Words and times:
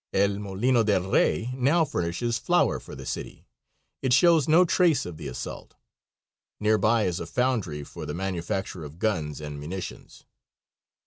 El 0.13 0.39
Molino 0.39 0.81
del 0.81 1.11
Rey 1.11 1.51
now 1.53 1.85
furnishes 1.85 2.39
flour 2.39 2.79
for 2.79 2.95
the 2.95 3.05
city. 3.05 3.45
It 4.01 4.13
shows 4.13 4.47
no 4.47 4.65
trace 4.65 5.05
of 5.05 5.17
the 5.17 5.27
assault. 5.27 5.75
Near 6.59 6.79
by 6.79 7.03
is 7.03 7.19
a 7.19 7.27
foundry 7.27 7.83
for 7.83 8.07
the 8.07 8.15
manufacture 8.15 8.83
of 8.83 8.97
guns 8.97 9.39
and 9.39 9.59
munitions. 9.59 10.25